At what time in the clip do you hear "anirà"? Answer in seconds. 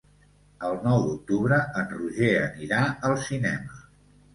2.49-2.85